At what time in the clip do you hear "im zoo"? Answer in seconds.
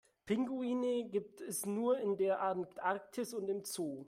3.49-3.99